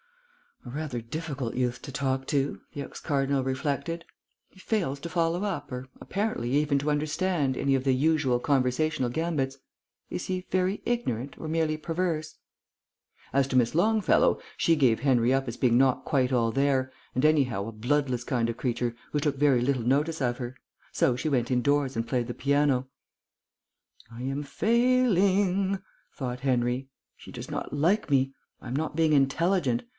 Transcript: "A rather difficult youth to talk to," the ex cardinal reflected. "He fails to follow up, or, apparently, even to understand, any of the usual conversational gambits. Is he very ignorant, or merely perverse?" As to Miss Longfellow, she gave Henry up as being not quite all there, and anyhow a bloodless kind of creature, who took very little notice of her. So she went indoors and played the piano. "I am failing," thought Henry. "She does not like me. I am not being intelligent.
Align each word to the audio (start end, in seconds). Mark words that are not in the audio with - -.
"A 0.65 0.69
rather 0.69 1.01
difficult 1.01 1.55
youth 1.55 1.81
to 1.83 1.91
talk 1.91 2.27
to," 2.27 2.61
the 2.73 2.81
ex 2.83 2.99
cardinal 2.99 3.43
reflected. 3.43 4.05
"He 4.49 4.59
fails 4.59 4.99
to 5.01 5.09
follow 5.09 5.43
up, 5.43 5.71
or, 5.71 5.87
apparently, 5.99 6.51
even 6.51 6.77
to 6.79 6.91
understand, 6.91 7.57
any 7.57 7.73
of 7.73 7.83
the 7.83 7.93
usual 7.93 8.39
conversational 8.39 9.09
gambits. 9.09 9.57
Is 10.09 10.25
he 10.25 10.45
very 10.51 10.81
ignorant, 10.85 11.35
or 11.39 11.47
merely 11.47 11.77
perverse?" 11.77 12.37
As 13.33 13.47
to 13.47 13.55
Miss 13.55 13.73
Longfellow, 13.73 14.39
she 14.55 14.75
gave 14.75 14.99
Henry 14.99 15.33
up 15.33 15.47
as 15.47 15.57
being 15.57 15.77
not 15.79 16.03
quite 16.05 16.31
all 16.31 16.51
there, 16.51 16.91
and 17.15 17.25
anyhow 17.25 17.67
a 17.67 17.71
bloodless 17.71 18.23
kind 18.23 18.47
of 18.49 18.57
creature, 18.57 18.95
who 19.11 19.19
took 19.19 19.37
very 19.37 19.61
little 19.61 19.83
notice 19.83 20.21
of 20.21 20.37
her. 20.37 20.55
So 20.91 21.15
she 21.15 21.29
went 21.29 21.49
indoors 21.49 21.95
and 21.95 22.07
played 22.07 22.27
the 22.27 22.33
piano. 22.35 22.87
"I 24.11 24.21
am 24.23 24.43
failing," 24.43 25.79
thought 26.13 26.41
Henry. 26.41 26.87
"She 27.17 27.31
does 27.31 27.49
not 27.49 27.73
like 27.73 28.09
me. 28.11 28.33
I 28.61 28.67
am 28.67 28.75
not 28.75 28.95
being 28.95 29.13
intelligent. 29.13 29.83